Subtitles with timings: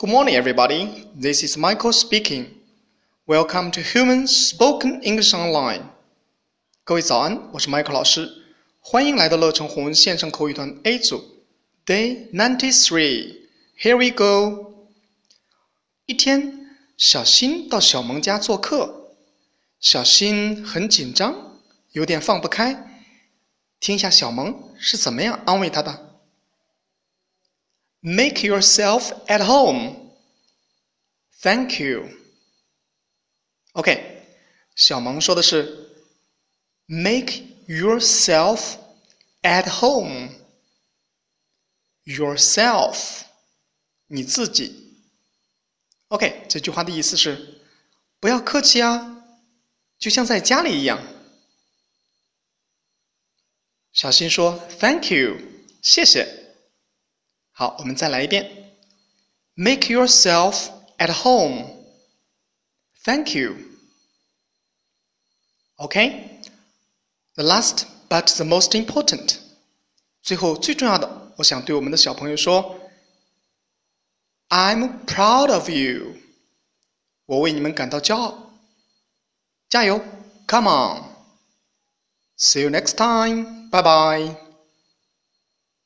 [0.00, 1.10] Good morning, everybody.
[1.14, 2.46] This is Michael speaking.
[3.26, 5.82] Welcome to Human Spoken English Online.
[6.84, 8.26] 各位早安，我是 Michael 老师，
[8.80, 11.22] 欢迎来到乐成红文线上口语团 A 组。
[11.84, 13.40] Day ninety three.
[13.78, 14.88] Here we go.
[16.06, 19.12] 一天，小新到小萌家做客，
[19.80, 21.58] 小新很紧张，
[21.92, 23.02] 有点放不开。
[23.78, 26.09] 听一下小萌是怎么样安慰他的。
[28.00, 30.10] Make yourself at home.
[31.42, 32.08] Thank you.
[33.72, 34.26] OK，
[34.74, 35.90] 小萌说的是
[36.86, 38.76] Make yourself
[39.42, 40.30] at home.
[42.04, 43.22] Yourself，
[44.06, 44.96] 你自己。
[46.08, 47.60] OK，这句话的意思是
[48.18, 49.24] 不要客气啊，
[49.98, 51.00] 就像在家里一样。
[53.92, 55.36] 小新说：“Thank you，
[55.82, 56.38] 谢谢。”
[57.59, 58.73] 好，我们再来一遍。
[59.55, 61.85] Make yourself at home.
[63.03, 63.55] Thank you.
[65.77, 66.41] OK.
[67.35, 69.37] The last but the most important.
[70.21, 72.77] 最后最重要的，我想对我们的小朋友说：“
[74.49, 76.15] I'm proud of you。”
[77.25, 78.51] 我为你们感到骄傲。
[79.69, 79.99] 加油！
[80.47, 81.03] Come on!
[82.37, 83.69] See you next time.
[83.71, 84.48] Bye bye.